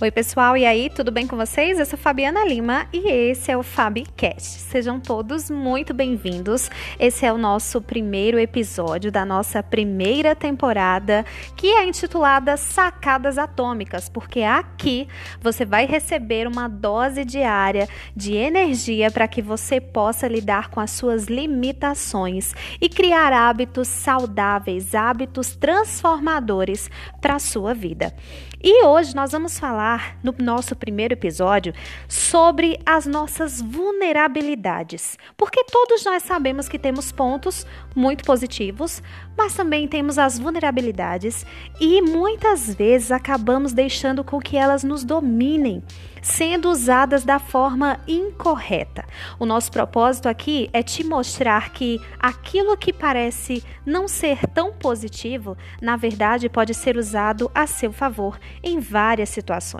[0.00, 1.76] Oi, pessoal, e aí, tudo bem com vocês?
[1.76, 4.60] Eu sou Fabiana Lima e esse é o FabiCast.
[4.60, 6.70] Sejam todos muito bem-vindos.
[7.00, 11.26] Esse é o nosso primeiro episódio da nossa primeira temporada,
[11.56, 15.08] que é intitulada Sacadas Atômicas, porque aqui
[15.40, 20.92] você vai receber uma dose diária de energia para que você possa lidar com as
[20.92, 26.88] suas limitações e criar hábitos saudáveis, hábitos transformadores
[27.20, 28.14] para a sua vida.
[28.62, 29.87] E hoje nós vamos falar
[30.22, 31.72] no nosso primeiro episódio
[32.08, 35.16] sobre as nossas vulnerabilidades.
[35.36, 39.02] Porque todos nós sabemos que temos pontos muito positivos,
[39.36, 41.46] mas também temos as vulnerabilidades
[41.80, 45.82] e muitas vezes acabamos deixando com que elas nos dominem
[46.22, 49.04] sendo usadas da forma incorreta.
[49.38, 55.56] O nosso propósito aqui é te mostrar que aquilo que parece não ser tão positivo,
[55.80, 59.77] na verdade pode ser usado a seu favor em várias situações.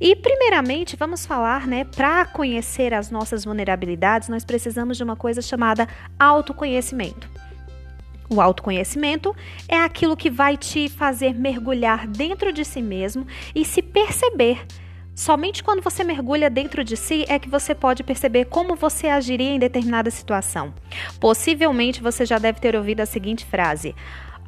[0.00, 5.40] E primeiramente, vamos falar, né, para conhecer as nossas vulnerabilidades, nós precisamos de uma coisa
[5.40, 7.28] chamada autoconhecimento.
[8.28, 9.36] O autoconhecimento
[9.68, 14.64] é aquilo que vai te fazer mergulhar dentro de si mesmo e se perceber
[15.14, 19.50] Somente quando você mergulha dentro de si é que você pode perceber como você agiria
[19.50, 20.72] em determinada situação.
[21.20, 23.94] Possivelmente você já deve ter ouvido a seguinte frase: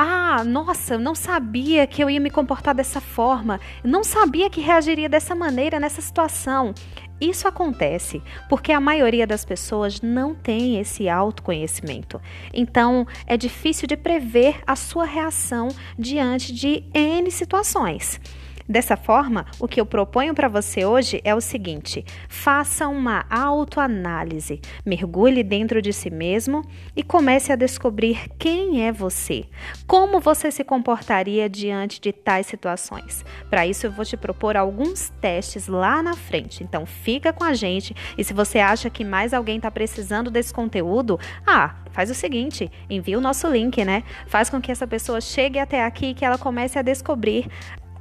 [0.00, 4.60] ah, nossa, eu não sabia que eu ia me comportar dessa forma, não sabia que
[4.60, 6.72] reagiria dessa maneira nessa situação.
[7.20, 12.20] Isso acontece porque a maioria das pessoas não tem esse autoconhecimento.
[12.54, 15.66] Então, é difícil de prever a sua reação
[15.98, 18.20] diante de N situações.
[18.68, 24.60] Dessa forma, o que eu proponho para você hoje é o seguinte: faça uma autoanálise,
[24.84, 26.62] mergulhe dentro de si mesmo
[26.94, 29.46] e comece a descobrir quem é você,
[29.86, 33.24] como você se comportaria diante de tais situações.
[33.48, 36.62] Para isso, eu vou te propor alguns testes lá na frente.
[36.62, 40.52] Então, fica com a gente e se você acha que mais alguém está precisando desse
[40.52, 44.04] conteúdo, ah, faz o seguinte, envia o nosso link, né?
[44.26, 47.48] Faz com que essa pessoa chegue até aqui e que ela comece a descobrir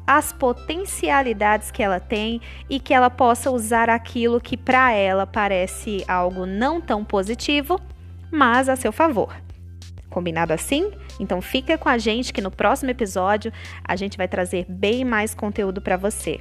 [0.07, 6.05] as potencialidades que ela tem e que ela possa usar aquilo que para ela parece
[6.07, 7.77] algo não tão positivo,
[8.31, 9.35] mas a seu favor.
[10.09, 10.91] Combinado assim?
[11.19, 13.51] Então fica com a gente que no próximo episódio
[13.83, 16.39] a gente vai trazer bem mais conteúdo para você.